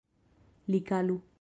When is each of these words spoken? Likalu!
Likalu! 0.69 1.21